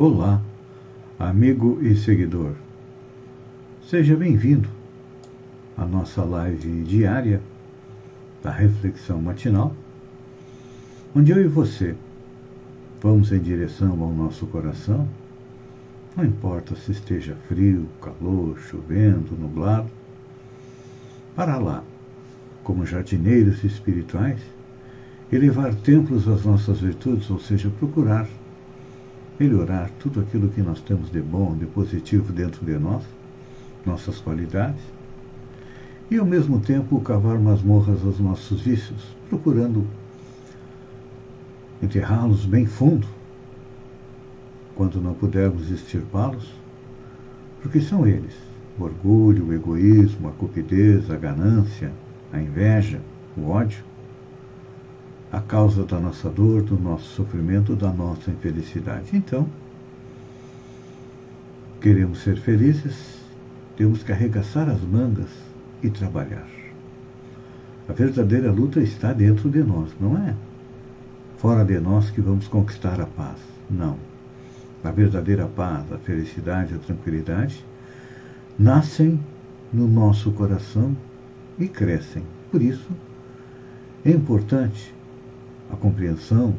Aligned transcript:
Olá, 0.00 0.40
amigo 1.18 1.80
e 1.82 1.96
seguidor. 1.96 2.52
Seja 3.84 4.14
bem-vindo 4.14 4.68
à 5.76 5.84
nossa 5.84 6.22
live 6.22 6.84
diária 6.84 7.42
da 8.40 8.52
reflexão 8.52 9.20
matinal, 9.20 9.74
onde 11.16 11.32
eu 11.32 11.44
e 11.44 11.48
você 11.48 11.96
vamos 13.02 13.32
em 13.32 13.40
direção 13.40 14.00
ao 14.00 14.12
nosso 14.12 14.46
coração, 14.46 15.08
não 16.16 16.24
importa 16.24 16.76
se 16.76 16.92
esteja 16.92 17.36
frio, 17.48 17.88
calor, 18.00 18.56
chovendo, 18.70 19.36
nublado, 19.36 19.90
para 21.34 21.58
lá, 21.58 21.82
como 22.62 22.86
jardineiros 22.86 23.64
espirituais, 23.64 24.38
elevar 25.32 25.74
templos 25.74 26.28
às 26.28 26.44
nossas 26.44 26.82
virtudes, 26.82 27.28
ou 27.28 27.40
seja, 27.40 27.68
procurar 27.80 28.28
melhorar 29.38 29.90
tudo 30.00 30.20
aquilo 30.20 30.48
que 30.48 30.60
nós 30.60 30.80
temos 30.80 31.10
de 31.10 31.20
bom, 31.20 31.56
de 31.56 31.66
positivo 31.66 32.32
dentro 32.32 32.64
de 32.64 32.76
nós, 32.78 33.04
nossas 33.86 34.18
qualidades, 34.20 34.80
e 36.10 36.16
ao 36.16 36.26
mesmo 36.26 36.58
tempo 36.58 37.00
cavar 37.00 37.38
masmorras 37.38 38.04
aos 38.04 38.18
nossos 38.18 38.62
vícios, 38.62 39.14
procurando 39.28 39.86
enterrá-los 41.82 42.44
bem 42.44 42.66
fundo, 42.66 43.06
quando 44.74 45.00
não 45.00 45.14
pudermos 45.14 45.70
extirpá-los, 45.70 46.52
porque 47.62 47.80
são 47.80 48.06
eles: 48.06 48.34
o 48.78 48.84
orgulho, 48.84 49.46
o 49.46 49.52
egoísmo, 49.52 50.28
a 50.28 50.32
cupidez, 50.32 51.10
a 51.10 51.16
ganância, 51.16 51.92
a 52.32 52.40
inveja, 52.40 53.00
o 53.36 53.48
ódio 53.48 53.87
a 55.30 55.40
causa 55.40 55.84
da 55.84 55.98
nossa 55.98 56.28
dor, 56.28 56.62
do 56.62 56.78
nosso 56.78 57.14
sofrimento, 57.14 57.76
da 57.76 57.92
nossa 57.92 58.30
infelicidade. 58.30 59.16
Então, 59.16 59.46
queremos 61.80 62.22
ser 62.22 62.38
felizes, 62.38 63.18
temos 63.76 64.02
que 64.02 64.12
arregaçar 64.12 64.68
as 64.68 64.80
mangas 64.80 65.30
e 65.82 65.90
trabalhar. 65.90 66.48
A 67.88 67.92
verdadeira 67.92 68.50
luta 68.50 68.80
está 68.80 69.12
dentro 69.12 69.50
de 69.50 69.62
nós, 69.62 69.90
não 70.00 70.16
é 70.16 70.34
fora 71.38 71.64
de 71.64 71.78
nós 71.78 72.10
que 72.10 72.20
vamos 72.20 72.48
conquistar 72.48 73.00
a 73.00 73.06
paz. 73.06 73.38
Não. 73.70 73.96
A 74.82 74.90
verdadeira 74.90 75.46
paz, 75.46 75.90
a 75.92 75.98
felicidade, 75.98 76.74
a 76.74 76.78
tranquilidade 76.78 77.64
nascem 78.58 79.20
no 79.72 79.86
nosso 79.86 80.32
coração 80.32 80.96
e 81.58 81.68
crescem. 81.68 82.22
Por 82.50 82.60
isso, 82.60 82.88
é 84.04 84.10
importante 84.10 84.92
a 85.72 85.76
compreensão, 85.76 86.54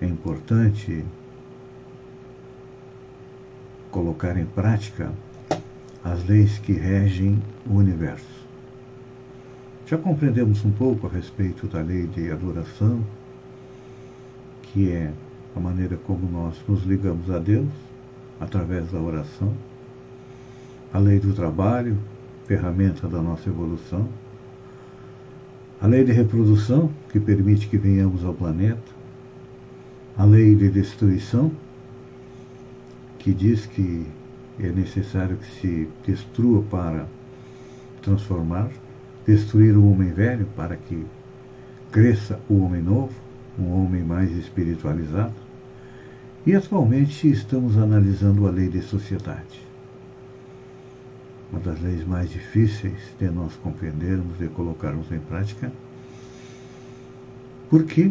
é 0.00 0.06
importante 0.06 1.04
colocar 3.90 4.36
em 4.36 4.46
prática 4.46 5.12
as 6.02 6.24
leis 6.26 6.58
que 6.58 6.72
regem 6.72 7.40
o 7.66 7.74
universo. 7.74 8.42
Já 9.86 9.98
compreendemos 9.98 10.64
um 10.64 10.72
pouco 10.72 11.06
a 11.06 11.10
respeito 11.10 11.66
da 11.66 11.80
lei 11.80 12.06
de 12.06 12.30
adoração, 12.30 13.04
que 14.62 14.90
é 14.90 15.12
a 15.54 15.60
maneira 15.60 15.96
como 15.96 16.28
nós 16.30 16.56
nos 16.66 16.82
ligamos 16.84 17.30
a 17.30 17.38
Deus 17.38 17.68
através 18.40 18.90
da 18.90 18.98
oração, 18.98 19.54
a 20.92 20.98
lei 20.98 21.20
do 21.20 21.32
trabalho, 21.34 21.96
ferramenta 22.46 23.06
da 23.06 23.20
nossa 23.20 23.48
evolução 23.48 24.08
a 25.82 25.86
lei 25.88 26.04
de 26.04 26.12
reprodução, 26.12 26.88
que 27.10 27.18
permite 27.18 27.66
que 27.66 27.76
venhamos 27.76 28.24
ao 28.24 28.32
planeta, 28.32 28.92
a 30.16 30.24
lei 30.24 30.54
de 30.54 30.70
destruição, 30.70 31.50
que 33.18 33.34
diz 33.34 33.66
que 33.66 34.06
é 34.60 34.68
necessário 34.68 35.36
que 35.38 35.60
se 35.60 35.88
destrua 36.06 36.62
para 36.70 37.08
transformar, 38.00 38.70
destruir 39.26 39.76
o 39.76 39.90
homem 39.90 40.12
velho 40.12 40.46
para 40.54 40.76
que 40.76 41.04
cresça 41.90 42.38
o 42.48 42.60
homem 42.60 42.80
novo, 42.80 43.14
um 43.58 43.72
homem 43.72 44.04
mais 44.04 44.30
espiritualizado. 44.36 45.34
E 46.46 46.54
atualmente 46.54 47.28
estamos 47.28 47.76
analisando 47.76 48.46
a 48.46 48.52
lei 48.52 48.68
de 48.68 48.82
sociedade. 48.82 49.71
Uma 51.52 51.60
das 51.60 51.78
leis 51.82 52.04
mais 52.06 52.30
difíceis 52.30 52.98
de 53.18 53.28
nós 53.28 53.54
compreendermos 53.56 54.40
e 54.40 54.46
colocarmos 54.48 55.12
em 55.12 55.18
prática, 55.18 55.70
porque, 57.68 58.10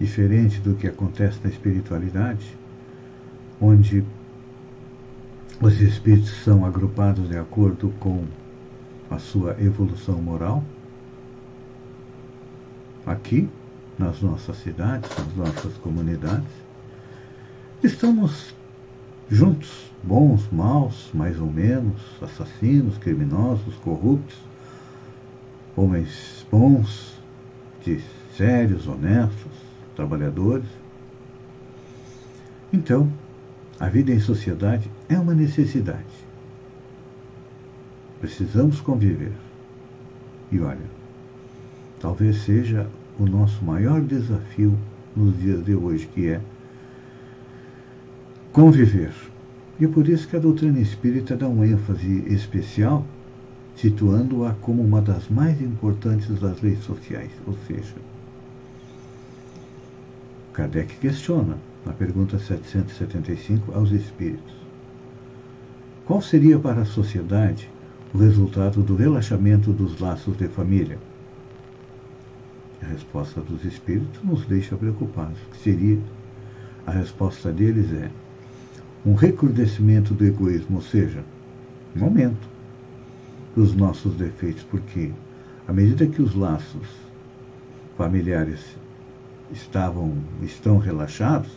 diferente 0.00 0.60
do 0.60 0.74
que 0.74 0.88
acontece 0.88 1.38
na 1.42 1.48
espiritualidade, 1.48 2.56
onde 3.60 4.04
os 5.60 5.80
espíritos 5.80 6.30
são 6.42 6.66
agrupados 6.66 7.28
de 7.28 7.38
acordo 7.38 7.92
com 8.00 8.24
a 9.08 9.18
sua 9.18 9.56
evolução 9.60 10.20
moral, 10.20 10.64
aqui, 13.06 13.48
nas 13.96 14.20
nossas 14.20 14.56
cidades, 14.58 15.08
nas 15.16 15.36
nossas 15.36 15.74
comunidades, 15.78 16.50
estamos 17.82 18.54
juntos, 19.30 19.90
bons, 20.02 20.48
maus, 20.52 21.10
mais 21.12 21.40
ou 21.40 21.50
menos, 21.50 22.00
assassinos, 22.22 22.96
criminosos, 22.98 23.74
corruptos, 23.76 24.36
homens 25.76 26.46
bons, 26.50 27.18
de 27.84 28.00
sérios, 28.36 28.86
honestos, 28.86 29.52
trabalhadores. 29.94 30.68
Então, 32.72 33.10
a 33.78 33.88
vida 33.88 34.12
em 34.12 34.20
sociedade 34.20 34.90
é 35.08 35.18
uma 35.18 35.34
necessidade. 35.34 36.04
Precisamos 38.20 38.80
conviver. 38.80 39.32
E 40.50 40.60
olha, 40.60 40.78
talvez 42.00 42.42
seja 42.42 42.88
o 43.18 43.26
nosso 43.26 43.64
maior 43.64 44.00
desafio 44.00 44.76
nos 45.14 45.38
dias 45.38 45.64
de 45.64 45.74
hoje, 45.74 46.06
que 46.06 46.28
é 46.28 46.40
conviver. 48.56 49.12
E 49.78 49.84
é 49.84 49.88
por 49.88 50.08
isso 50.08 50.26
que 50.26 50.34
a 50.34 50.40
doutrina 50.40 50.80
espírita 50.80 51.36
dá 51.36 51.46
um 51.46 51.62
ênfase 51.62 52.24
especial, 52.26 53.04
situando-a 53.76 54.54
como 54.62 54.82
uma 54.82 55.02
das 55.02 55.28
mais 55.28 55.60
importantes 55.60 56.40
das 56.40 56.62
leis 56.62 56.78
sociais. 56.78 57.30
Ou 57.46 57.54
seja, 57.66 57.96
Kardec 60.54 60.96
questiona, 60.96 61.58
na 61.84 61.92
pergunta 61.92 62.38
775, 62.38 63.74
aos 63.74 63.90
espíritos: 63.90 64.54
Qual 66.06 66.22
seria 66.22 66.58
para 66.58 66.80
a 66.80 66.86
sociedade 66.86 67.70
o 68.14 68.16
resultado 68.16 68.82
do 68.82 68.96
relaxamento 68.96 69.70
dos 69.70 70.00
laços 70.00 70.34
de 70.34 70.48
família? 70.48 70.98
A 72.82 72.86
resposta 72.86 73.42
dos 73.42 73.66
espíritos 73.66 74.24
nos 74.24 74.46
deixa 74.46 74.78
preocupados. 74.78 75.38
Que 75.52 75.58
seria? 75.58 75.98
A 76.86 76.92
resposta 76.92 77.52
deles 77.52 77.92
é: 77.92 78.10
um 79.06 79.14
recrudescimento 79.14 80.12
do 80.12 80.26
egoísmo, 80.26 80.76
ou 80.76 80.82
seja, 80.82 81.24
um 81.96 82.04
aumento 82.04 82.48
dos 83.54 83.72
nossos 83.72 84.16
defeitos, 84.16 84.64
porque 84.64 85.12
à 85.68 85.72
medida 85.72 86.06
que 86.08 86.20
os 86.20 86.34
laços 86.34 86.88
familiares 87.96 88.76
estavam 89.52 90.12
estão 90.42 90.78
relaxados, 90.78 91.50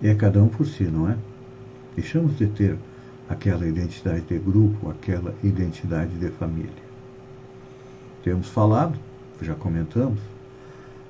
é 0.00 0.14
cada 0.14 0.40
um 0.40 0.48
por 0.48 0.64
si, 0.64 0.84
não 0.84 1.10
é? 1.10 1.16
Deixamos 1.96 2.38
de 2.38 2.46
ter 2.46 2.78
aquela 3.28 3.66
identidade 3.66 4.22
de 4.22 4.38
grupo, 4.38 4.90
aquela 4.90 5.34
identidade 5.42 6.12
de 6.18 6.28
família. 6.28 6.84
Temos 8.22 8.48
falado, 8.48 8.96
já 9.42 9.54
comentamos, 9.54 10.20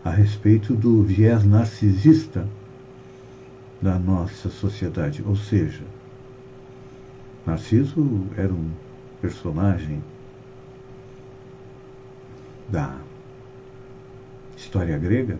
a 0.02 0.10
respeito 0.10 0.74
do 0.74 1.02
viés 1.02 1.44
narcisista 1.44 2.46
da 3.84 3.98
nossa 3.98 4.48
sociedade. 4.48 5.22
Ou 5.26 5.36
seja, 5.36 5.84
Narciso 7.44 8.26
era 8.34 8.50
um 8.50 8.70
personagem 9.20 10.02
da 12.70 12.96
história 14.56 14.96
grega 14.96 15.38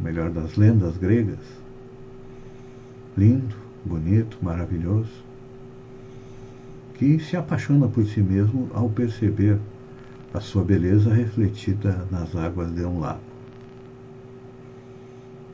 melhor 0.00 0.30
das 0.30 0.56
lendas 0.56 0.96
gregas. 0.96 1.38
Lindo, 3.16 3.54
bonito, 3.84 4.36
maravilhoso, 4.42 5.22
que 6.94 7.20
se 7.20 7.36
apaixona 7.36 7.86
por 7.86 8.04
si 8.04 8.20
mesmo 8.20 8.68
ao 8.74 8.90
perceber 8.90 9.60
a 10.34 10.40
sua 10.40 10.64
beleza 10.64 11.14
refletida 11.14 12.04
nas 12.10 12.34
águas 12.34 12.74
de 12.74 12.84
um 12.84 12.98
lago. 12.98 13.33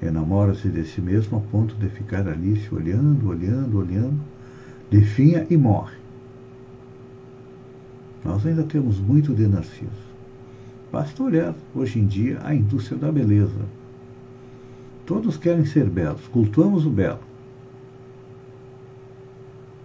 Enamora-se 0.02 0.68
de 0.68 0.84
si 0.84 1.00
mesmo 1.00 1.38
a 1.38 1.40
ponto 1.40 1.74
de 1.74 1.88
ficar 1.88 2.26
ali 2.26 2.58
se 2.58 2.74
olhando, 2.74 3.28
olhando, 3.28 3.78
olhando, 3.78 4.20
definha 4.90 5.46
e 5.50 5.56
morre. 5.56 5.96
Nós 8.24 8.46
ainda 8.46 8.62
temos 8.62 8.98
muito 8.98 9.34
de 9.34 9.46
Narciso. 9.46 10.10
Basta 10.90 11.22
olhar, 11.22 11.54
hoje 11.74 11.98
em 11.98 12.06
dia, 12.06 12.38
a 12.42 12.54
indústria 12.54 12.98
da 12.98 13.12
beleza. 13.12 13.64
Todos 15.06 15.36
querem 15.36 15.64
ser 15.64 15.88
belos, 15.88 16.26
cultuamos 16.28 16.86
o 16.86 16.90
belo. 16.90 17.20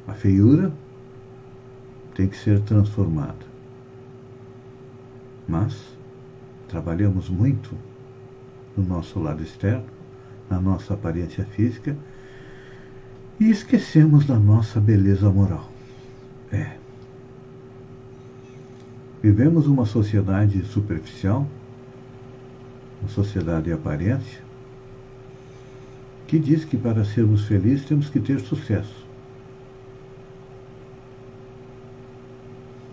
A 0.07 0.13
feiura 0.13 0.71
tem 2.13 2.27
que 2.27 2.37
ser 2.37 2.61
transformada. 2.61 3.45
Mas 5.47 5.75
trabalhamos 6.67 7.29
muito 7.29 7.75
no 8.75 8.83
nosso 8.83 9.19
lado 9.19 9.43
externo, 9.43 9.94
na 10.49 10.59
nossa 10.59 10.93
aparência 10.93 11.45
física, 11.45 11.95
e 13.39 13.49
esquecemos 13.49 14.25
da 14.25 14.39
nossa 14.39 14.79
beleza 14.79 15.29
moral. 15.29 15.69
É. 16.51 16.77
Vivemos 19.21 19.67
uma 19.67 19.85
sociedade 19.85 20.63
superficial, 20.65 21.47
uma 23.01 23.09
sociedade 23.09 23.65
de 23.65 23.73
aparência, 23.73 24.41
que 26.27 26.39
diz 26.39 26.63
que 26.63 26.77
para 26.77 27.03
sermos 27.03 27.45
felizes 27.45 27.85
temos 27.85 28.09
que 28.09 28.19
ter 28.19 28.39
sucesso. 28.39 29.05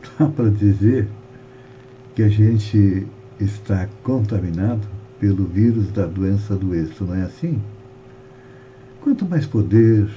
Dá 0.18 0.26
para 0.26 0.50
dizer 0.50 1.08
que 2.14 2.22
a 2.22 2.28
gente 2.28 3.06
está 3.40 3.88
contaminado 4.02 4.86
pelo 5.22 5.46
vírus 5.46 5.90
da 5.90 6.04
doença 6.04 6.54
do 6.54 6.74
êxito, 6.74 7.06
não 7.06 7.14
é 7.14 7.22
assim? 7.22 7.62
Quanto 9.00 9.24
mais 9.24 9.46
poder, 9.46 10.10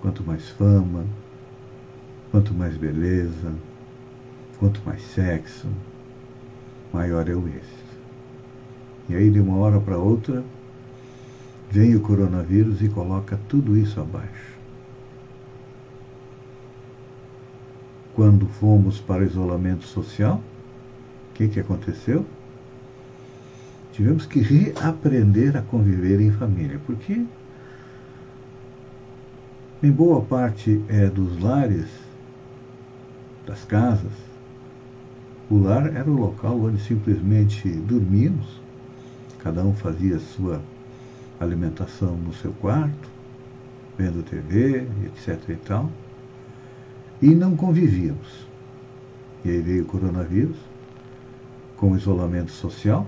quanto 0.00 0.22
mais 0.22 0.48
fama, 0.50 1.04
quanto 2.30 2.54
mais 2.54 2.74
beleza, 2.76 3.52
Quanto 4.58 4.82
mais 4.84 5.00
sexo, 5.02 5.68
maior 6.92 7.28
é 7.28 7.34
o 7.34 7.46
êxito. 7.46 7.96
E 9.08 9.14
aí, 9.14 9.30
de 9.30 9.40
uma 9.40 9.56
hora 9.56 9.78
para 9.78 9.96
outra, 9.96 10.42
vem 11.70 11.94
o 11.94 12.00
coronavírus 12.00 12.82
e 12.82 12.88
coloca 12.88 13.38
tudo 13.48 13.76
isso 13.76 14.00
abaixo. 14.00 14.58
Quando 18.14 18.48
fomos 18.48 18.98
para 19.00 19.22
o 19.22 19.26
isolamento 19.26 19.84
social, 19.84 20.42
o 21.30 21.34
que, 21.34 21.46
que 21.46 21.60
aconteceu? 21.60 22.26
Tivemos 23.98 24.26
que 24.26 24.38
reaprender 24.38 25.56
a 25.56 25.62
conviver 25.62 26.20
em 26.20 26.30
família, 26.30 26.80
porque 26.86 27.26
em 29.82 29.90
boa 29.90 30.20
parte 30.20 30.80
é, 30.88 31.06
dos 31.06 31.42
lares, 31.42 31.88
das 33.44 33.64
casas, 33.64 34.12
o 35.50 35.58
lar 35.58 35.92
era 35.92 36.08
o 36.08 36.16
local 36.16 36.60
onde 36.60 36.80
simplesmente 36.80 37.68
dormíamos, 37.68 38.60
cada 39.40 39.64
um 39.64 39.74
fazia 39.74 40.20
sua 40.20 40.62
alimentação 41.40 42.16
no 42.18 42.32
seu 42.32 42.52
quarto, 42.52 43.10
vendo 43.98 44.22
TV, 44.22 44.86
etc 45.06 45.42
e 45.48 45.56
tal, 45.56 45.90
e 47.20 47.34
não 47.34 47.56
convivíamos. 47.56 48.46
E 49.44 49.50
aí 49.50 49.60
veio 49.60 49.82
o 49.82 49.86
coronavírus, 49.86 50.56
com 51.76 51.90
o 51.90 51.96
isolamento 51.96 52.52
social, 52.52 53.04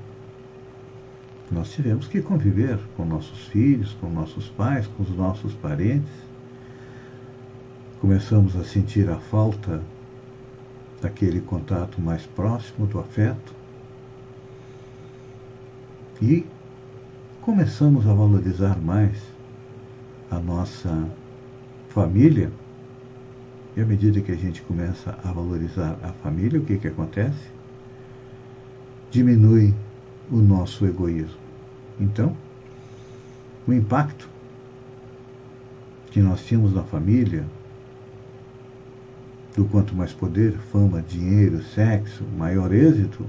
nós 1.50 1.73
tivemos 1.73 2.06
que 2.06 2.23
conviver 2.23 2.79
com 2.97 3.05
nossos 3.05 3.49
filhos, 3.49 3.97
com 4.00 4.08
nossos 4.08 4.49
pais, 4.49 4.87
com 4.87 5.02
os 5.02 5.11
nossos 5.11 5.52
parentes. 5.55 6.12
Começamos 8.00 8.55
a 8.56 8.62
sentir 8.62 9.11
a 9.11 9.19
falta 9.19 9.82
daquele 11.00 11.41
contato 11.41 12.00
mais 12.00 12.25
próximo 12.25 12.87
do 12.87 13.00
afeto. 13.00 13.52
E 16.23 16.47
começamos 17.43 18.06
a 18.06 18.14
valorizar 18.14 18.79
mais 18.79 19.20
a 20.31 20.38
nossa 20.38 21.08
família. 21.88 22.53
E 23.76 23.81
à 23.81 23.85
medida 23.85 24.20
que 24.20 24.31
a 24.31 24.37
gente 24.37 24.62
começa 24.62 25.19
a 25.25 25.32
valorizar 25.32 25.99
a 26.03 26.12
família, 26.12 26.61
o 26.61 26.64
que, 26.64 26.79
que 26.79 26.88
acontece? 26.88 27.50
Diminui 29.11 29.75
o 30.31 30.37
nosso 30.37 30.87
egoísmo. 30.87 31.39
Então, 32.00 32.35
o 33.67 33.73
impacto 33.73 34.29
que 36.11 36.20
nós 36.20 36.44
tínhamos 36.44 36.73
na 36.73 36.82
família 36.82 37.44
do 39.55 39.64
quanto 39.67 39.94
mais 39.94 40.12
poder, 40.12 40.52
fama, 40.73 41.02
dinheiro, 41.02 41.62
sexo, 41.62 42.25
maior 42.37 42.73
êxito, 42.73 43.26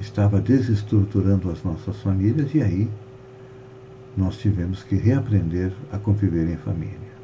estava 0.00 0.40
desestruturando 0.40 1.50
as 1.50 1.62
nossas 1.62 2.00
famílias 2.00 2.54
e 2.54 2.62
aí 2.62 2.90
nós 4.16 4.38
tivemos 4.38 4.82
que 4.82 4.96
reaprender 4.96 5.72
a 5.92 5.98
conviver 5.98 6.48
em 6.48 6.56
família. 6.56 7.14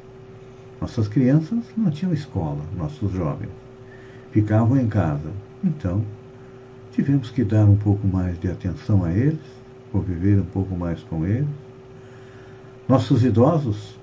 Nossas 0.79 1.07
crianças 1.07 1.59
não 1.75 1.89
tinham 1.89 2.13
escola, 2.13 2.61
nossos 2.77 3.11
jovens 3.11 3.51
ficavam 4.31 4.77
em 4.77 4.87
casa. 4.87 5.31
Então, 5.63 6.03
tivemos 6.91 7.29
que 7.29 7.43
dar 7.43 7.65
um 7.65 7.75
pouco 7.75 8.07
mais 8.07 8.39
de 8.39 8.49
atenção 8.49 9.03
a 9.03 9.11
eles, 9.11 9.39
conviver 9.91 10.39
um 10.39 10.45
pouco 10.45 10.75
mais 10.75 11.01
com 11.03 11.25
eles. 11.25 11.47
Nossos 12.87 13.23
idosos 13.23 13.95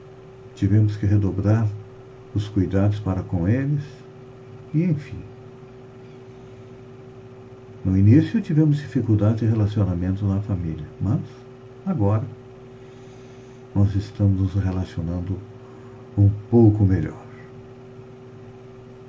tivemos 0.55 0.96
que 0.96 1.06
redobrar 1.06 1.69
os 2.35 2.49
cuidados 2.49 2.99
para 3.00 3.22
com 3.22 3.48
eles, 3.48 3.82
e 4.74 4.82
enfim. 4.84 5.19
No 7.84 7.96
início 7.96 8.41
tivemos 8.41 8.79
dificuldades 8.79 9.41
de 9.41 9.46
relacionamento 9.46 10.27
na 10.27 10.41
família, 10.41 10.86
mas 11.01 11.20
agora 11.86 12.24
nós 13.74 13.94
estamos 13.94 14.41
nos 14.41 14.55
relacionando 14.55 15.39
um 16.17 16.29
pouco 16.51 16.84
melhor. 16.84 17.28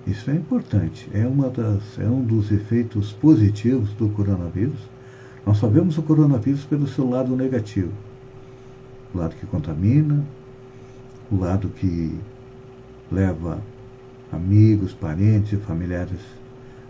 Isso 0.07 0.31
é 0.31 0.35
importante, 0.35 1.09
é, 1.13 1.27
uma 1.27 1.49
das, 1.49 1.99
é 1.99 2.05
um 2.05 2.23
dos 2.23 2.51
efeitos 2.51 3.11
positivos 3.13 3.91
do 3.93 4.09
coronavírus. 4.09 4.79
Nós 5.45 5.57
sabemos 5.57 5.97
o 5.97 6.01
coronavírus 6.01 6.63
pelo 6.63 6.87
seu 6.87 7.09
lado 7.09 7.35
negativo, 7.35 7.91
o 9.13 9.17
lado 9.17 9.35
que 9.35 9.45
contamina, 9.45 10.23
o 11.31 11.37
lado 11.37 11.69
que 11.69 12.17
leva 13.11 13.61
amigos, 14.31 14.93
parentes 14.93 15.53
e 15.53 15.57
familiares 15.57 16.19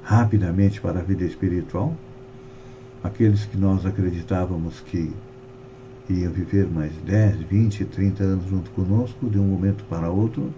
rapidamente 0.04 0.80
para 0.80 1.00
a 1.00 1.04
vida 1.04 1.24
espiritual. 1.26 1.96
Aqueles 3.04 3.46
que 3.46 3.58
nós 3.58 3.86
acreditávamos 3.86 4.82
que 4.82 5.12
iam 6.10 6.32
viver 6.32 6.68
mais 6.68 6.92
10, 7.06 7.42
20, 7.44 7.86
30 7.86 8.24
anos 8.24 8.50
junto 8.50 8.70
conosco, 8.72 9.30
de 9.30 9.40
um 9.40 9.44
momento 9.44 9.84
para 9.90 10.10
outro, 10.10 10.52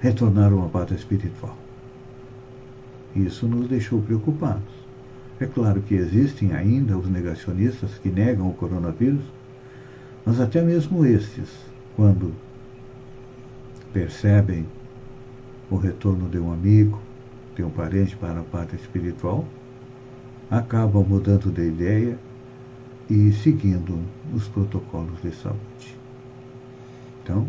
retornaram 0.00 0.64
à 0.64 0.68
pátria 0.68 0.96
espiritual. 0.96 1.56
Isso 3.14 3.46
nos 3.46 3.68
deixou 3.68 4.00
preocupados. 4.02 4.78
É 5.40 5.46
claro 5.46 5.80
que 5.80 5.94
existem 5.94 6.52
ainda 6.52 6.98
os 6.98 7.08
negacionistas 7.08 7.98
que 7.98 8.08
negam 8.08 8.48
o 8.48 8.54
coronavírus, 8.54 9.24
mas 10.26 10.40
até 10.40 10.62
mesmo 10.62 11.04
estes, 11.04 11.48
quando 11.96 12.34
percebem 13.92 14.66
o 15.70 15.76
retorno 15.76 16.28
de 16.28 16.38
um 16.38 16.52
amigo, 16.52 17.00
de 17.54 17.62
um 17.62 17.70
parente 17.70 18.16
para 18.16 18.40
a 18.40 18.44
pátria 18.44 18.78
espiritual, 18.78 19.44
acabam 20.50 21.04
mudando 21.04 21.52
de 21.52 21.68
ideia 21.68 22.18
e 23.08 23.32
seguindo 23.32 23.98
os 24.34 24.48
protocolos 24.48 25.20
de 25.22 25.32
saúde. 25.32 25.96
Então, 27.22 27.46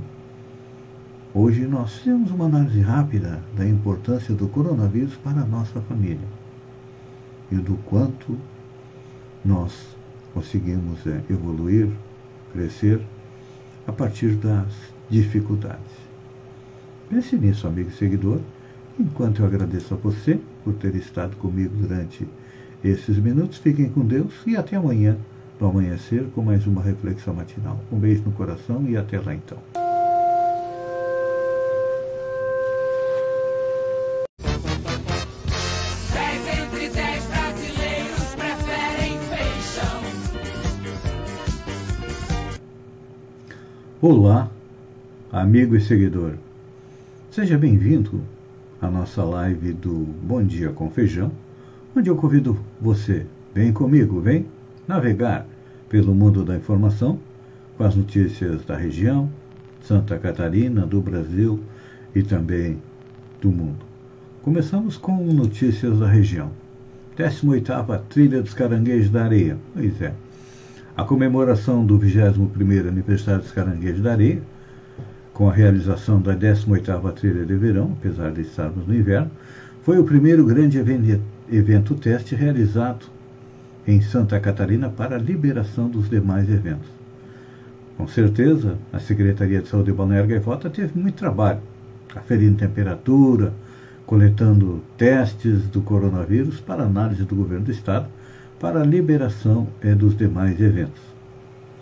hoje 1.34 1.66
nós 1.66 1.94
fizemos 1.98 2.32
uma 2.32 2.46
análise 2.46 2.82
rápida 2.82 3.40
da 3.56 3.68
importância 3.68 4.34
do 4.34 4.48
coronavírus 4.48 5.16
para 5.24 5.42
a 5.42 5.46
nossa 5.46 5.80
família 5.82 6.28
e 7.52 7.56
do 7.56 7.76
quanto 7.86 8.38
nós 9.44 9.96
conseguimos 10.34 11.06
é, 11.08 11.22
evoluir, 11.30 11.90
crescer 12.54 13.02
a 13.88 13.92
partir 13.92 14.36
das 14.36 14.68
dificuldades. 15.10 16.10
Pense 17.10 17.36
nisso, 17.36 17.68
amigo 17.68 17.90
e 17.90 17.94
seguidor, 17.94 18.40
enquanto 19.00 19.42
eu 19.42 19.46
agradeço 19.46 19.94
a 19.94 19.98
você 19.98 20.40
por 20.64 20.74
ter 20.76 20.96
estado 20.96 21.36
comigo 21.38 21.74
durante 21.76 22.28
esses 22.84 23.18
minutos. 23.18 23.58
Fiquem 23.58 23.90
com 23.90 24.06
Deus 24.06 24.34
e 24.46 24.56
até 24.56 24.76
amanhã, 24.76 25.18
do 25.58 25.66
amanhecer 25.66 26.26
com 26.36 26.44
mais 26.44 26.68
uma 26.68 26.84
reflexão 26.84 27.34
matinal. 27.34 27.80
Um 27.92 27.98
beijo 27.98 28.24
no 28.24 28.32
coração 28.32 28.86
e 28.88 28.96
até 28.96 29.20
lá 29.20 29.34
então. 29.34 29.89
Olá, 44.02 44.50
amigo 45.30 45.76
e 45.76 45.82
seguidor. 45.82 46.36
Seja 47.32 47.58
bem-vindo 47.58 48.22
à 48.82 48.90
nossa 48.90 49.22
live 49.26 49.74
do 49.74 50.08
Bom 50.24 50.42
Dia 50.42 50.70
com 50.70 50.90
Feijão, 50.90 51.30
onde 51.94 52.10
eu 52.10 52.16
convido 52.16 52.58
você, 52.80 53.26
vem 53.54 53.74
comigo, 53.74 54.22
vem 54.22 54.46
navegar 54.88 55.46
pelo 55.90 56.16
mundo 56.16 56.46
da 56.46 56.56
informação 56.56 57.20
com 57.78 57.84
as 57.84 57.94
notícias 57.94 58.64
da 58.64 58.78
região, 58.78 59.30
Santa 59.84 60.18
Catarina, 60.18 60.86
do 60.86 61.02
Brasil 61.02 61.60
e 62.16 62.24
também 62.24 62.82
do 63.42 63.52
mundo. 63.52 63.84
Começamos 64.42 64.96
com 64.96 65.22
notícias 65.26 66.00
da 66.00 66.08
região. 66.08 66.52
18ª 67.18 68.02
Trilha 68.08 68.42
dos 68.42 68.54
Caranguejos 68.54 69.10
da 69.10 69.26
Areia. 69.26 69.58
Pois 69.74 70.02
é. 70.02 70.14
A 71.00 71.06
comemoração 71.06 71.86
do 71.86 71.98
21º 71.98 72.90
aniversário 72.90 73.42
dos 73.42 73.54
Caranguejos 73.54 74.02
da 74.02 74.12
Areia, 74.12 74.42
com 75.34 75.48
a 75.50 75.54
realização 75.54 76.22
da 76.22 76.36
18ª 76.36 77.14
Trilha 77.14 77.46
de 77.46 77.56
Verão, 77.56 77.96
apesar 77.98 78.34
de 78.34 78.42
estarmos 78.42 78.86
no 78.86 78.94
inverno, 78.94 79.32
foi 79.82 79.98
o 79.98 80.04
primeiro 80.04 80.44
grande 80.44 80.78
evento 80.78 81.96
teste 81.96 82.36
realizado 82.36 83.06
em 83.88 84.02
Santa 84.02 84.38
Catarina 84.42 84.90
para 84.90 85.16
a 85.16 85.20
liberação 85.20 85.88
dos 85.88 86.10
demais 86.10 86.50
eventos. 86.50 86.90
Com 87.96 88.06
certeza, 88.06 88.78
a 88.92 89.00
Secretaria 89.00 89.62
de 89.62 89.70
Saúde 89.70 89.92
de 89.92 89.98
Balneário 89.98 90.28
Gaivota 90.28 90.70
teve 90.70 91.00
muito 91.00 91.16
trabalho, 91.16 91.62
aferindo 92.14 92.58
temperatura, 92.58 93.54
coletando 94.06 94.84
testes 94.98 95.64
do 95.68 95.80
coronavírus 95.80 96.60
para 96.60 96.84
análise 96.84 97.24
do 97.24 97.38
governo 97.38 97.64
do 97.64 97.72
estado 97.72 98.08
para 98.60 98.82
a 98.82 98.86
liberação 98.86 99.68
eh, 99.82 99.96
dos 99.96 100.18
demais 100.18 100.60
eventos. 100.60 101.02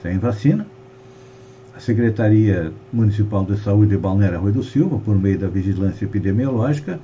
Sem 0.01 0.17
vacina, 0.19 0.65
a 1.75 1.79
Secretaria 1.79 2.71
Municipal 2.91 3.45
de 3.45 3.57
Saúde 3.57 3.91
de 3.91 3.97
Balneário 3.97 4.39
Rui 4.39 4.51
do 4.51 4.63
Silva, 4.63 4.99
por 4.99 5.15
meio 5.15 5.37
da 5.37 5.47
vigilância 5.47 6.05
epidemiológica, 6.05 6.99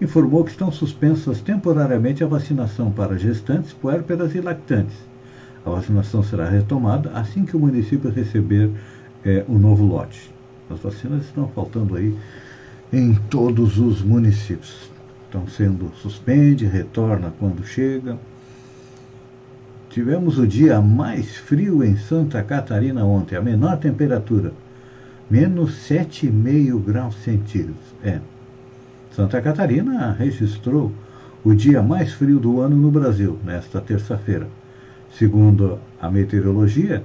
informou 0.00 0.44
que 0.44 0.50
estão 0.50 0.70
suspensas 0.70 1.40
temporariamente 1.40 2.22
a 2.22 2.26
vacinação 2.26 2.90
para 2.90 3.18
gestantes, 3.18 3.72
puérperas 3.72 4.34
e 4.34 4.40
lactantes. 4.40 4.96
A 5.64 5.70
vacinação 5.70 6.22
será 6.22 6.48
retomada 6.48 7.10
assim 7.14 7.44
que 7.44 7.56
o 7.56 7.60
município 7.60 8.10
receber 8.10 8.70
é, 9.24 9.44
o 9.48 9.58
novo 9.58 9.84
lote. 9.84 10.30
As 10.70 10.80
vacinas 10.80 11.24
estão 11.24 11.48
faltando 11.48 11.96
aí 11.96 12.16
em 12.92 13.14
todos 13.30 13.78
os 13.78 14.02
municípios. 14.02 14.90
Estão 15.24 15.46
sendo 15.48 15.92
suspende, 15.96 16.66
retorna 16.66 17.32
quando 17.38 17.64
chega. 17.64 18.16
Tivemos 19.96 20.38
o 20.38 20.46
dia 20.46 20.78
mais 20.78 21.38
frio 21.38 21.82
em 21.82 21.96
Santa 21.96 22.42
Catarina 22.42 23.02
ontem, 23.02 23.34
a 23.34 23.40
menor 23.40 23.78
temperatura, 23.78 24.52
menos 25.30 25.70
7,5 25.88 26.84
graus 26.84 27.14
centígrados. 27.24 27.80
É, 28.04 28.20
Santa 29.10 29.40
Catarina 29.40 30.12
registrou 30.12 30.92
o 31.42 31.54
dia 31.54 31.82
mais 31.82 32.12
frio 32.12 32.38
do 32.38 32.60
ano 32.60 32.76
no 32.76 32.90
Brasil, 32.90 33.38
nesta 33.42 33.80
terça-feira. 33.80 34.46
Segundo 35.18 35.78
a 35.98 36.10
meteorologia, 36.10 37.02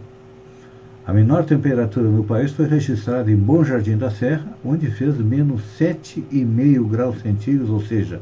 a 1.08 1.14
menor 1.14 1.46
temperatura 1.46 2.10
no 2.10 2.26
país 2.26 2.52
foi 2.52 2.68
registrada 2.68 3.32
em 3.32 3.38
Bom 3.38 3.64
Jardim 3.64 3.96
da 3.96 4.12
Serra, 4.12 4.52
onde 4.66 4.92
fez 4.92 5.18
menos 5.18 5.62
7,5 5.80 6.90
graus 6.90 7.22
centígrados, 7.22 7.70
ou 7.70 7.80
seja, 7.80 8.20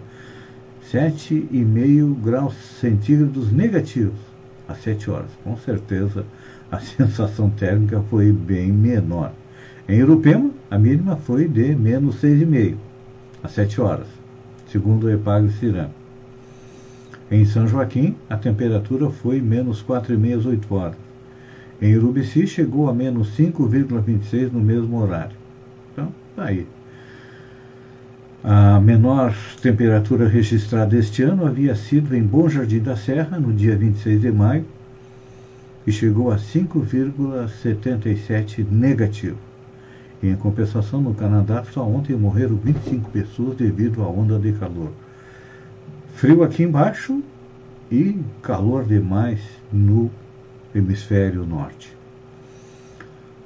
7,5 0.92 2.22
graus 2.22 2.54
centígrados 2.80 3.52
negativos 3.52 4.29
às 4.70 4.82
7 4.84 5.10
horas. 5.10 5.32
Com 5.44 5.58
certeza 5.58 6.26
a 6.72 6.80
sensação 6.80 7.50
térmica 7.50 8.02
foi 8.10 8.32
bem 8.32 8.72
menor. 8.72 9.34
Em 9.88 10.02
Urupema, 10.04 10.52
a 10.70 10.78
mínima 10.78 11.18
foi 11.18 11.48
de 11.48 11.76
menos 11.76 12.22
6,5 12.22 12.76
às 13.44 13.52
7 13.52 13.82
horas, 13.82 14.08
segundo 14.72 15.08
o 15.08 15.10
EPAG 15.10 15.50
Ciram. 15.54 15.90
Em 17.32 17.44
São 17.46 17.68
Joaquim, 17.68 18.16
a 18.30 18.38
temperatura 18.38 19.10
foi 19.10 19.42
menos 19.42 19.84
4,5 19.84 20.38
às 20.38 20.46
8 20.46 20.76
horas. 20.76 20.98
Em 21.82 21.96
Urubici, 21.96 22.46
chegou 22.46 22.90
a 22.90 22.94
menos 22.94 23.36
5,26 23.38 24.52
no 24.52 24.60
mesmo 24.60 25.02
horário. 25.02 25.36
Então, 25.92 26.14
tá 26.36 26.46
aí. 26.46 26.68
A 28.42 28.80
menor 28.80 29.36
temperatura 29.62 30.26
registrada 30.26 30.96
este 30.96 31.24
ano 31.24 31.46
havia 31.46 31.76
sido 31.76 32.16
em 32.16 32.24
Bom 32.24 32.48
Jardim 32.48 32.80
da 32.80 32.96
Serra, 32.96 33.38
no 33.38 33.52
dia 33.52 33.76
26 33.76 34.22
de 34.22 34.32
maio, 34.32 34.64
e 35.86 35.92
chegou 35.92 36.32
a 36.32 36.38
5,77 36.38 38.66
negativo. 38.72 39.36
Em 40.24 40.38
compensação, 40.38 41.02
no 41.02 41.14
Canadá, 41.14 41.66
só 41.70 41.86
ontem 41.86 42.16
morreram 42.16 42.56
25 42.56 43.12
pessoas 43.12 43.58
devido 43.58 44.02
à 44.02 44.08
onda 44.08 44.40
de 44.40 44.54
calor. 44.54 44.94
Frio 46.16 46.42
aqui 46.42 46.64
embaixo 46.64 47.22
e 47.92 48.22
calor 48.42 48.86
demais 48.86 49.42
no 49.70 50.10
hemisfério 50.74 51.46
norte. 51.46 51.99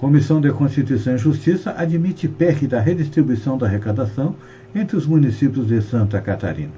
Comissão 0.04 0.42
de 0.42 0.52
Constituição 0.52 1.16
e 1.16 1.18
Justiça 1.18 1.74
admite 1.78 2.28
PEC 2.28 2.68
da 2.68 2.82
redistribuição 2.82 3.58
da 3.58 3.68
arrecadação 3.68 4.36
entre 4.76 4.98
os 4.98 5.08
municípios 5.08 5.66
de 5.66 5.82
Santa 5.82 6.20
Catarina. 6.20 6.74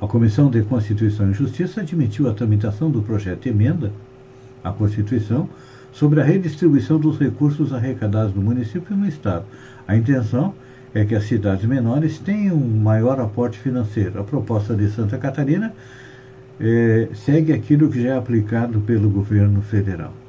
A 0.00 0.06
Comissão 0.06 0.48
de 0.48 0.62
Constituição 0.62 1.30
e 1.30 1.34
Justiça 1.34 1.82
admitiu 1.82 2.26
a 2.26 2.32
tramitação 2.32 2.90
do 2.90 3.02
projeto 3.02 3.42
de 3.42 3.50
emenda 3.50 3.92
à 4.64 4.72
Constituição 4.72 5.46
sobre 5.92 6.22
a 6.22 6.24
redistribuição 6.24 6.98
dos 6.98 7.18
recursos 7.18 7.74
arrecadados 7.74 8.34
no 8.34 8.40
município 8.40 8.96
e 8.96 8.98
no 8.98 9.06
Estado. 9.06 9.44
A 9.86 9.94
intenção 9.94 10.54
é 10.94 11.04
que 11.04 11.14
as 11.14 11.24
cidades 11.24 11.66
menores 11.66 12.18
tenham 12.18 12.56
um 12.56 12.80
maior 12.80 13.20
aporte 13.20 13.58
financeiro. 13.58 14.18
A 14.18 14.24
proposta 14.24 14.74
de 14.74 14.88
Santa 14.88 15.18
Catarina 15.18 15.74
é, 16.58 17.10
segue 17.12 17.52
aquilo 17.52 17.90
que 17.90 18.02
já 18.02 18.14
é 18.14 18.16
aplicado 18.16 18.80
pelo 18.80 19.10
governo 19.10 19.60
federal. 19.60 20.21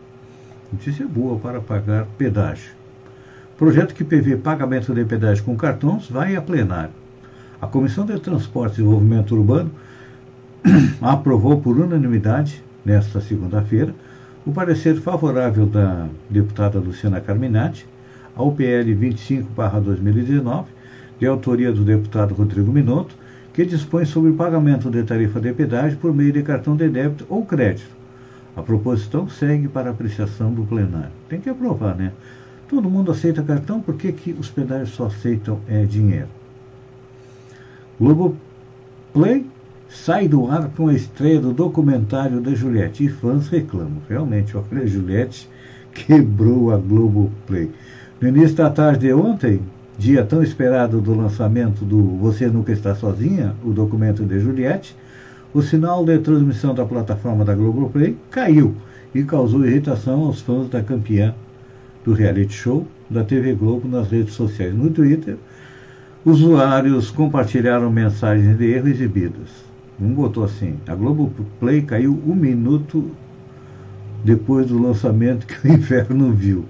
Notícia 0.74 1.08
boa 1.08 1.38
para 1.38 1.62
pagar 1.62 2.08
pedágio. 2.18 2.72
Projeto 3.56 3.94
que 3.94 4.04
prevê 4.04 4.36
pagamento 4.36 4.92
de 4.92 5.06
pedágio 5.06 5.44
com 5.44 5.56
cartões 5.56 6.10
vai 6.10 6.36
a 6.36 6.42
plenário. 6.42 6.90
A 7.62 7.68
Comissão 7.68 8.04
de 8.08 8.20
Transporte 8.20 8.74
e 8.74 8.76
Desenvolvimento 8.78 9.36
Urbano 9.36 9.70
aprovou 11.00 11.62
por 11.62 11.78
unanimidade, 11.78 12.64
nesta 12.84 13.22
segunda-feira, 13.22 13.94
o 14.48 14.52
parecer 14.52 14.96
favorável 14.96 15.68
da 15.68 16.08
deputada 16.28 16.80
Luciana 16.80 17.22
Carminati 17.22 17.86
ao 18.36 18.52
PL 18.52 18.96
25-2019, 18.96 20.66
de 21.20 21.28
autoria 21.28 21.72
do 21.72 21.84
deputado 21.84 22.34
Rodrigo 22.34 22.72
Minotto, 22.72 23.16
que 23.54 23.64
dispõe 23.64 24.06
sobre 24.06 24.32
o 24.32 24.36
pagamento 24.36 24.90
de 24.90 25.04
tarifa 25.04 25.40
de 25.40 25.54
pedágio 25.54 26.00
por 26.00 26.12
meio 26.16 26.34
de 26.34 26.42
cartão 26.42 26.76
de 26.76 26.90
débito 26.90 27.28
ou 27.30 27.46
crédito. 27.46 28.03
A 28.56 28.62
proposição 28.62 29.28
segue 29.28 29.68
para 29.68 29.90
apreciação 29.90 30.54
do 30.54 30.64
plenário. 30.64 31.12
Tem 31.28 31.40
que 31.40 31.50
aprovar, 31.50 31.96
né? 31.96 32.12
Todo 32.70 32.90
mundo 32.90 33.12
aceita 33.12 33.42
cartão, 33.44 33.82
por 33.82 33.96
que, 33.96 34.12
que 34.12 34.32
os 34.32 34.50
pedágios 34.50 34.92
só 34.92 35.06
aceitam 35.06 35.60
é, 35.68 35.86
dinheiro? 35.86 36.28
Globo 38.00 38.36
Play 39.14 39.46
sai 39.88 40.28
do 40.28 40.50
ar 40.50 40.70
com 40.76 40.88
a 40.88 40.94
estreia 40.94 41.40
do 41.40 41.54
documentário 41.54 42.42
da 42.42 42.54
Juliette. 42.54 43.06
E 43.06 43.10
fãs 43.10 43.48
reclamam. 43.48 44.02
Realmente, 44.10 44.58
olha, 44.58 44.84
a 44.84 44.86
Juliette 44.86 45.48
quebrou 45.94 46.72
a 46.72 46.78
Globoplay. 46.78 47.72
No 48.20 48.28
início 48.28 48.56
da 48.56 48.70
tarde 48.70 49.08
de 49.08 49.14
ontem, 49.14 49.62
dia 49.98 50.26
tão 50.26 50.42
esperado 50.42 51.00
do 51.00 51.14
lançamento 51.14 51.86
do 51.86 52.02
Você 52.18 52.48
Nunca 52.48 52.72
Está 52.72 52.96
Sozinha, 52.96 53.56
o 53.64 53.72
documento 53.72 54.24
de 54.24 54.40
Juliette, 54.40 54.96
o 55.54 55.62
sinal 55.62 56.04
de 56.04 56.18
transmissão 56.18 56.74
da 56.74 56.84
plataforma 56.84 57.46
da 57.46 57.54
Globoplay 57.54 58.18
caiu 58.32 58.76
e 59.14 59.24
causou 59.24 59.66
irritação 59.66 60.22
aos 60.22 60.42
fãs 60.42 60.68
da 60.68 60.82
campeã 60.82 61.36
do 62.04 62.14
reality 62.14 62.54
show 62.54 62.88
da 63.10 63.24
TV 63.24 63.54
Globo 63.54 63.88
nas 63.88 64.10
redes 64.10 64.34
sociais. 64.34 64.74
No 64.74 64.90
Twitter, 64.90 65.38
usuários 66.26 67.12
compartilharam 67.12 67.92
mensagens 67.92 68.58
de 68.58 68.66
erro 68.66 68.88
exibidas. 68.88 69.50
Um 70.02 70.14
botou 70.14 70.44
assim: 70.44 70.76
a 70.88 70.96
Globo 70.96 71.32
Play 71.60 71.84
caiu 71.84 72.20
um 72.26 72.34
minuto 72.34 73.12
depois 74.24 74.68
do 74.68 74.82
lançamento 74.82 75.46
que 75.46 75.68
o 75.68 75.72
inferno 75.74 76.32
viu. 76.32 76.66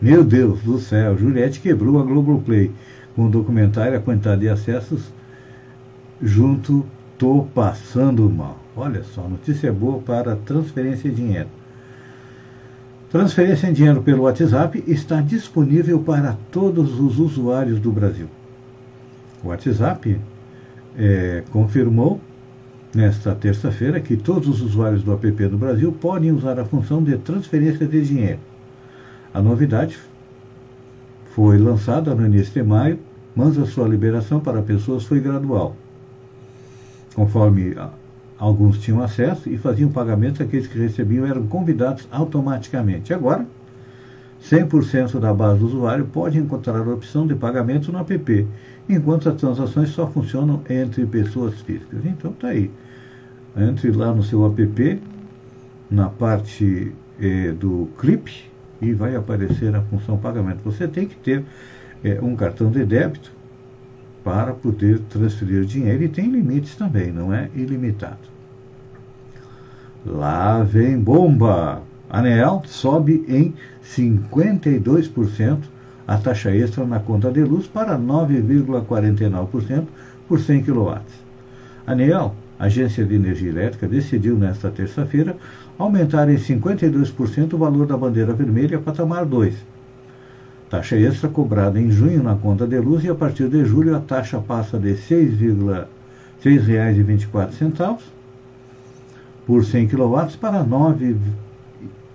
Meu 0.00 0.24
Deus 0.24 0.62
do 0.62 0.78
céu, 0.78 1.18
Juliette 1.18 1.60
quebrou 1.60 2.00
a 2.00 2.02
Globo 2.02 2.40
Play 2.40 2.70
com 3.14 3.26
o 3.26 3.30
documentário 3.30 3.96
A 3.96 4.00
Quantidade 4.00 4.42
de 4.42 4.48
Acessos 4.48 5.12
junto 6.22 6.84
Tô 7.18 7.46
passando 7.54 8.28
mal. 8.28 8.58
Olha 8.76 9.02
só, 9.02 9.26
notícia 9.26 9.72
boa 9.72 10.00
para 10.00 10.36
transferência 10.36 11.08
de 11.08 11.16
dinheiro. 11.16 11.48
Transferência 13.10 13.68
de 13.68 13.74
dinheiro 13.74 14.02
pelo 14.02 14.24
WhatsApp 14.24 14.84
está 14.86 15.22
disponível 15.22 16.00
para 16.00 16.36
todos 16.50 17.00
os 17.00 17.18
usuários 17.18 17.80
do 17.80 17.90
Brasil. 17.90 18.26
O 19.42 19.48
WhatsApp 19.48 20.20
é, 20.98 21.42
confirmou 21.50 22.20
nesta 22.94 23.34
terça-feira 23.34 24.00
que 24.00 24.16
todos 24.16 24.48
os 24.48 24.60
usuários 24.60 25.02
do 25.02 25.12
app 25.12 25.48
do 25.48 25.56
Brasil 25.56 25.92
podem 25.92 26.32
usar 26.32 26.58
a 26.58 26.64
função 26.64 27.02
de 27.02 27.16
transferência 27.16 27.86
de 27.86 28.04
dinheiro. 28.04 28.40
A 29.32 29.40
novidade 29.40 29.98
foi 31.34 31.56
lançada 31.56 32.14
no 32.14 32.26
início 32.26 32.52
de 32.52 32.62
maio, 32.62 32.98
mas 33.34 33.58
a 33.58 33.64
sua 33.64 33.88
liberação 33.88 34.40
para 34.40 34.60
pessoas 34.62 35.04
foi 35.04 35.20
gradual. 35.20 35.76
Conforme 37.16 37.74
alguns 38.38 38.78
tinham 38.78 39.02
acesso 39.02 39.48
e 39.48 39.56
faziam 39.56 39.90
pagamento, 39.90 40.42
aqueles 40.42 40.66
que 40.66 40.78
recebiam 40.78 41.24
eram 41.24 41.46
convidados 41.46 42.06
automaticamente. 42.12 43.14
Agora, 43.14 43.46
100% 44.44 45.18
da 45.18 45.32
base 45.32 45.60
do 45.60 45.66
usuário 45.66 46.04
pode 46.04 46.38
encontrar 46.38 46.76
a 46.76 46.92
opção 46.92 47.26
de 47.26 47.34
pagamento 47.34 47.90
no 47.90 47.98
app, 48.00 48.46
enquanto 48.86 49.30
as 49.30 49.36
transações 49.36 49.88
só 49.88 50.06
funcionam 50.06 50.60
entre 50.68 51.06
pessoas 51.06 51.58
físicas. 51.62 52.04
Então 52.04 52.32
tá 52.32 52.48
aí. 52.48 52.70
Entre 53.56 53.90
lá 53.92 54.14
no 54.14 54.22
seu 54.22 54.44
app, 54.44 55.00
na 55.90 56.10
parte 56.10 56.92
eh, 57.18 57.52
do 57.52 57.88
clipe, 57.98 58.50
e 58.82 58.92
vai 58.92 59.16
aparecer 59.16 59.74
a 59.74 59.80
função 59.80 60.18
pagamento. 60.18 60.60
Você 60.66 60.86
tem 60.86 61.08
que 61.08 61.16
ter 61.16 61.42
eh, 62.04 62.18
um 62.20 62.36
cartão 62.36 62.70
de 62.70 62.84
débito 62.84 63.32
para 64.26 64.52
poder 64.52 64.98
transferir 65.08 65.64
dinheiro 65.64 66.02
e 66.02 66.08
tem 66.08 66.28
limites 66.28 66.74
também, 66.74 67.12
não 67.12 67.32
é 67.32 67.48
ilimitado. 67.54 68.18
Lá 70.04 70.64
vem 70.64 70.98
bomba! 70.98 71.80
ANEEL 72.10 72.62
sobe 72.66 73.24
em 73.28 73.54
52% 73.84 75.58
a 76.08 76.18
taxa 76.18 76.50
extra 76.50 76.84
na 76.84 76.98
conta 76.98 77.30
de 77.30 77.44
luz 77.44 77.68
para 77.68 77.96
9,49% 77.96 79.84
por 80.26 80.40
100 80.40 80.64
kW. 80.64 80.98
A 81.86 81.92
ANEEL, 81.92 82.34
Agência 82.58 83.04
de 83.04 83.14
Energia 83.14 83.50
Elétrica, 83.50 83.86
decidiu 83.86 84.36
nesta 84.36 84.72
terça-feira 84.72 85.36
aumentar 85.78 86.28
em 86.28 86.36
52% 86.36 87.52
o 87.52 87.58
valor 87.58 87.86
da 87.86 87.96
bandeira 87.96 88.32
vermelha 88.32 88.80
patamar 88.80 89.24
2. 89.24 89.54
Taxa 90.68 90.96
extra 90.96 91.28
cobrada 91.28 91.80
em 91.80 91.92
junho 91.92 92.20
na 92.22 92.34
conta 92.34 92.66
de 92.66 92.78
luz 92.80 93.04
e 93.04 93.08
a 93.08 93.14
partir 93.14 93.48
de 93.48 93.64
julho 93.64 93.94
a 93.94 94.00
taxa 94.00 94.40
passa 94.40 94.76
de 94.78 94.94
R$ 94.94 95.86
6,24 96.42 97.98
por 99.46 99.64
100 99.64 99.86
kW 99.86 100.36
para 100.40 100.62
R$ 100.62 100.68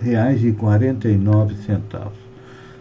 9,49. 0.04 2.10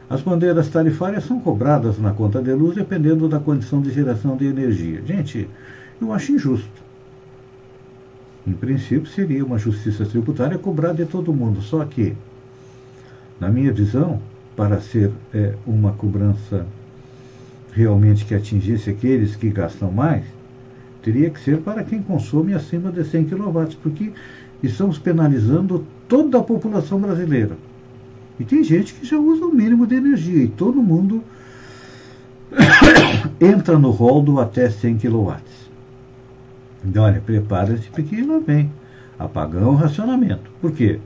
As 0.08 0.22
bandeiras 0.22 0.68
tarifárias 0.68 1.22
são 1.22 1.38
cobradas 1.38 2.00
na 2.00 2.12
conta 2.12 2.42
de 2.42 2.52
luz 2.52 2.74
dependendo 2.74 3.28
da 3.28 3.38
condição 3.38 3.80
de 3.80 3.92
geração 3.92 4.36
de 4.36 4.46
energia. 4.46 5.00
Gente, 5.06 5.48
eu 6.02 6.12
acho 6.12 6.32
injusto. 6.32 6.82
Em 8.44 8.52
princípio, 8.52 9.06
seria 9.06 9.44
uma 9.44 9.56
justiça 9.56 10.04
tributária 10.04 10.58
cobrar 10.58 10.94
de 10.94 11.04
todo 11.04 11.32
mundo, 11.32 11.62
só 11.62 11.84
que, 11.84 12.16
na 13.38 13.48
minha 13.48 13.72
visão, 13.72 14.20
para 14.56 14.80
ser 14.80 15.10
é, 15.32 15.54
uma 15.66 15.92
cobrança 15.92 16.66
realmente 17.72 18.24
que 18.24 18.34
atingisse 18.34 18.90
aqueles 18.90 19.36
que 19.36 19.48
gastam 19.50 19.90
mais, 19.90 20.24
teria 21.02 21.30
que 21.30 21.40
ser 21.40 21.58
para 21.58 21.84
quem 21.84 22.02
consome 22.02 22.52
acima 22.52 22.90
de 22.90 23.04
100 23.04 23.26
kW, 23.26 23.76
porque 23.82 24.12
estamos 24.62 24.98
penalizando 24.98 25.86
toda 26.08 26.38
a 26.38 26.42
população 26.42 27.00
brasileira. 27.00 27.56
E 28.38 28.44
tem 28.44 28.64
gente 28.64 28.94
que 28.94 29.06
já 29.06 29.18
usa 29.18 29.44
o 29.44 29.54
mínimo 29.54 29.86
de 29.86 29.96
energia, 29.96 30.42
e 30.42 30.48
todo 30.48 30.82
mundo 30.82 31.22
entra 33.40 33.78
no 33.78 33.90
rol 33.90 34.22
do 34.22 34.40
até 34.40 34.68
100 34.68 34.98
kW. 34.98 35.36
Então, 36.84 37.04
olha, 37.04 37.20
prepara-se 37.20 37.88
porque 37.90 38.22
lá 38.22 38.38
vem 38.38 38.70
apagão 39.18 39.74
racionamento. 39.74 40.50
Por 40.60 40.72
quê? 40.72 40.98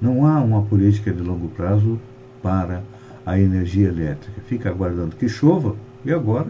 Não 0.00 0.26
há 0.26 0.40
uma 0.40 0.62
política 0.62 1.12
de 1.12 1.22
longo 1.22 1.48
prazo 1.48 1.98
para 2.42 2.82
a 3.24 3.38
energia 3.38 3.88
elétrica. 3.88 4.40
Fica 4.46 4.70
aguardando 4.70 5.16
que 5.16 5.28
chova 5.28 5.74
e 6.04 6.12
agora 6.12 6.48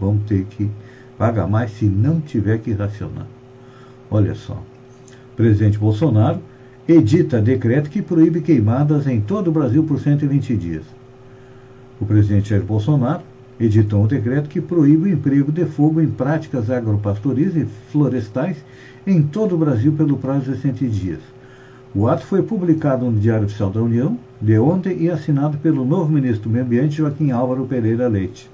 vamos 0.00 0.24
ter 0.26 0.44
que 0.44 0.70
pagar 1.18 1.46
mais 1.46 1.70
se 1.72 1.86
não 1.86 2.20
tiver 2.20 2.58
que 2.58 2.72
racionar. 2.72 3.26
Olha 4.10 4.34
só. 4.34 4.62
Presidente 5.36 5.78
Bolsonaro 5.78 6.40
edita 6.88 7.40
decreto 7.40 7.90
que 7.90 8.00
proíbe 8.00 8.40
queimadas 8.40 9.06
em 9.06 9.20
todo 9.20 9.48
o 9.48 9.52
Brasil 9.52 9.82
por 9.82 10.00
120 10.00 10.56
dias. 10.56 10.84
O 12.00 12.06
presidente 12.06 12.50
Jair 12.50 12.62
Bolsonaro 12.62 13.22
editou 13.58 14.04
um 14.04 14.06
decreto 14.06 14.48
que 14.48 14.60
proíbe 14.60 15.04
o 15.04 15.12
emprego 15.12 15.50
de 15.50 15.64
fogo 15.64 16.00
em 16.00 16.08
práticas 16.08 16.70
agropastoris 16.70 17.56
e 17.56 17.66
florestais 17.90 18.58
em 19.06 19.22
todo 19.22 19.54
o 19.54 19.58
Brasil 19.58 19.92
pelo 19.92 20.18
prazo 20.18 20.52
de 20.52 20.60
100 20.60 20.72
dias. 20.90 21.20
O 21.98 22.08
ato 22.08 22.26
foi 22.26 22.42
publicado 22.42 23.10
no 23.10 23.18
Diário 23.18 23.46
Oficial 23.46 23.70
da 23.70 23.80
União 23.80 24.18
de 24.38 24.58
ontem 24.58 24.98
e 25.00 25.10
assinado 25.10 25.56
pelo 25.56 25.82
novo 25.82 26.12
ministro 26.12 26.42
do 26.42 26.50
Meio 26.50 26.66
Ambiente, 26.66 26.96
Joaquim 26.96 27.30
Álvaro 27.30 27.64
Pereira 27.64 28.06
Leite. 28.06 28.50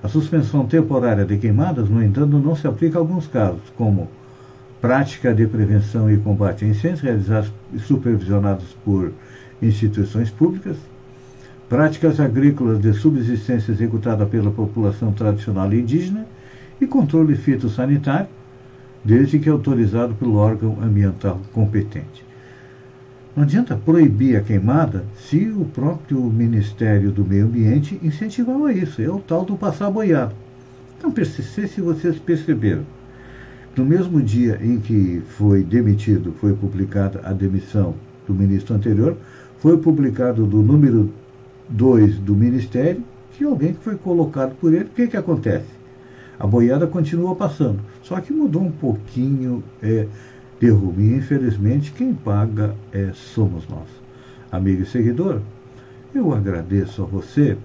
A 0.00 0.06
suspensão 0.06 0.64
temporária 0.64 1.24
de 1.24 1.36
queimadas, 1.38 1.88
no 1.88 2.00
entanto, 2.00 2.38
não 2.38 2.54
se 2.54 2.68
aplica 2.68 2.96
a 2.96 3.00
alguns 3.00 3.26
casos, 3.26 3.62
como 3.76 4.08
prática 4.80 5.34
de 5.34 5.44
prevenção 5.48 6.08
e 6.08 6.18
combate 6.18 6.64
a 6.64 6.68
incêndios 6.68 7.00
realizados 7.00 7.52
e 7.72 7.80
supervisionados 7.80 8.76
por 8.84 9.10
instituições 9.60 10.30
públicas, 10.30 10.76
práticas 11.68 12.20
agrícolas 12.20 12.80
de 12.80 12.92
subsistência 12.92 13.72
executada 13.72 14.24
pela 14.24 14.52
população 14.52 15.10
tradicional 15.10 15.72
indígena 15.74 16.24
e 16.80 16.86
controle 16.86 17.34
fitossanitário, 17.34 18.28
desde 19.04 19.40
que 19.40 19.48
autorizado 19.48 20.14
pelo 20.14 20.36
órgão 20.36 20.78
ambiental 20.80 21.40
competente. 21.52 22.27
Não 23.38 23.44
adianta 23.44 23.76
proibir 23.76 24.36
a 24.36 24.40
queimada 24.40 25.04
se 25.16 25.48
o 25.48 25.64
próprio 25.66 26.20
Ministério 26.24 27.12
do 27.12 27.24
Meio 27.24 27.44
Ambiente 27.44 27.96
incentivava 28.02 28.72
isso. 28.72 29.00
É 29.00 29.08
o 29.08 29.20
tal 29.20 29.44
do 29.44 29.56
passar 29.56 29.88
boiado. 29.92 30.34
Então, 30.98 31.14
se 31.24 31.80
vocês 31.80 32.18
perceberam, 32.18 32.82
no 33.76 33.84
mesmo 33.84 34.20
dia 34.20 34.58
em 34.60 34.80
que 34.80 35.22
foi 35.36 35.62
demitido, 35.62 36.34
foi 36.40 36.52
publicada 36.52 37.20
a 37.22 37.32
demissão 37.32 37.94
do 38.26 38.34
ministro 38.34 38.74
anterior, 38.74 39.16
foi 39.60 39.78
publicado 39.78 40.44
do 40.44 40.60
número 40.60 41.08
2 41.68 42.18
do 42.18 42.34
Ministério, 42.34 43.04
que 43.34 43.44
alguém 43.44 43.72
que 43.72 43.84
foi 43.84 43.94
colocado 43.94 44.56
por 44.56 44.74
ele, 44.74 44.86
o 44.86 44.88
que, 44.88 45.06
que 45.06 45.16
acontece? 45.16 45.78
A 46.40 46.44
boiada 46.44 46.88
continua 46.88 47.36
passando, 47.36 47.78
só 48.02 48.20
que 48.20 48.32
mudou 48.32 48.62
um 48.62 48.72
pouquinho 48.72 49.62
é, 49.80 50.08
de 50.60 50.70
rumo. 50.70 51.00
E 51.00 51.14
infelizmente 51.14 51.92
quem 51.92 52.14
paga 52.14 52.74
é, 52.92 53.10
somos 53.12 53.66
nós. 53.68 53.88
Amigo 54.50 54.82
e 54.82 54.86
seguidor, 54.86 55.40
eu 56.14 56.32
agradeço 56.32 57.02
a 57.02 57.06
você 57.06 57.56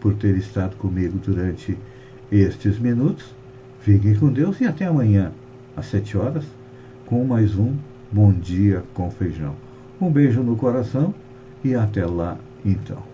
por 0.00 0.14
ter 0.14 0.36
estado 0.36 0.76
comigo 0.76 1.18
durante 1.18 1.76
estes 2.30 2.78
minutos. 2.78 3.26
Fiquem 3.80 4.14
com 4.14 4.32
Deus 4.32 4.60
e 4.60 4.66
até 4.66 4.86
amanhã, 4.86 5.32
às 5.76 5.86
7 5.86 6.16
horas, 6.16 6.44
com 7.06 7.24
mais 7.24 7.56
um 7.56 7.74
Bom 8.10 8.32
Dia 8.32 8.82
com 8.94 9.10
Feijão. 9.10 9.54
Um 10.00 10.10
beijo 10.10 10.42
no 10.42 10.56
coração 10.56 11.14
e 11.64 11.74
até 11.74 12.04
lá 12.04 12.38
então. 12.64 13.11